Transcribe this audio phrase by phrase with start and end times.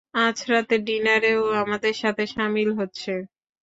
[0.21, 3.11] আজ রাতে ডিনারে ও আমাদের সাথে শামিল হচ্ছে!